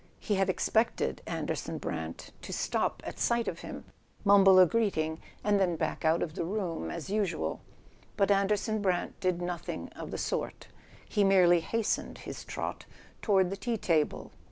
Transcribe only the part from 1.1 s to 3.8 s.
Anderson Brant to stop at sight of